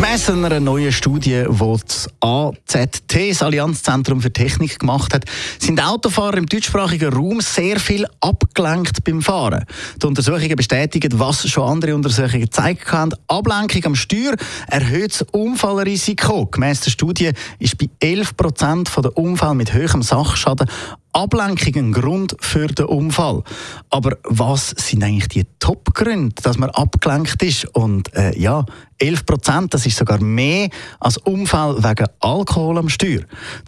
[0.00, 5.24] Gemäss einer neuen Studie, die das AZT, das Allianzzentrum für Technik, gemacht hat,
[5.58, 9.64] sind Autofahrer im deutschsprachigen Raum sehr viel abgelenkt beim Fahren.
[10.00, 13.12] Die Untersuchungen bestätigen, was schon andere Untersuchungen gezeigt haben.
[13.26, 14.36] Ablenkung am Steuer
[14.68, 16.46] erhöht das Unfallrisiko.
[16.46, 20.68] Gemäss der Studie ist bei 11 Prozent der Unfälle mit höherem Sachschaden
[21.12, 23.42] Ablenkung ein Grund für den Unfall.
[23.90, 27.64] Aber was sind eigentlich die Top-Gründe, dass man abgelenkt ist?
[27.74, 28.64] Und äh, ja,
[28.98, 30.68] 11 Prozent, das ist sogar mehr
[30.98, 33.22] als Unfall wegen Alkohol am Steuer.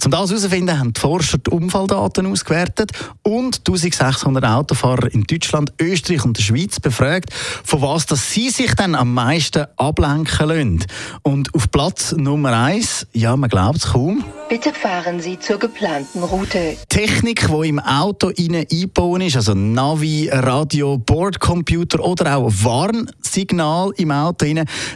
[0.05, 2.91] Um das herauszufinden, haben die Forscher die Unfalldaten ausgewertet
[3.23, 8.75] und 1600 Autofahrer in Deutschland, Österreich und der Schweiz befragt, von was dass sie sich
[8.75, 10.84] dann am meisten ablenken lassen.
[11.23, 14.25] Und auf Platz Nummer eins, ja, man glaubt es kaum.
[14.48, 16.77] Bitte fahren Sie zur geplanten Route.
[16.89, 24.47] Technik, die im Auto eingebaut ist, also Navi, Radio, Bordcomputer oder auch Warnsignal im Auto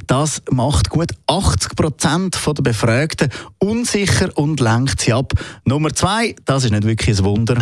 [0.06, 5.32] das macht gut 80 Prozent der Befragten unsicher und lenkt sie ab.
[5.64, 7.58] Nummer zwei, das ist nicht wirklich ein Wunder.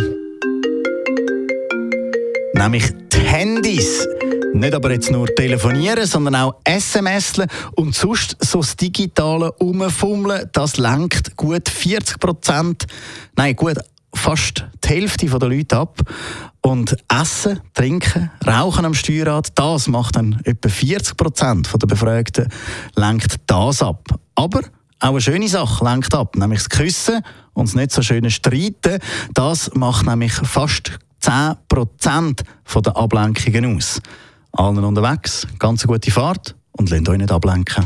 [2.53, 4.07] Nämlich die Handys.
[4.53, 7.33] Nicht aber jetzt nur telefonieren, sondern auch SMS
[7.75, 12.85] und sonst so das digitale Umfummeln, das lenkt gut 40 Prozent,
[13.35, 13.77] nein, gut
[14.13, 15.99] fast die Hälfte der Leute ab.
[16.61, 22.47] Und Essen, Trinken, Rauchen am Steuerrad, das macht dann etwa 40 Prozent der Befragten,
[22.95, 24.07] lenkt das ab.
[24.35, 24.61] Aber
[24.99, 27.21] auch eine schöne Sache lenkt ab, nämlich das Küssen
[27.53, 28.99] und das nicht so schöne Streiten.
[29.33, 34.01] Das macht nämlich fast 10 Prozent der Ablenkungen aus.
[34.53, 37.85] Allen unterwegs, ganz gute Fahrt und lasst euch nicht ablenken.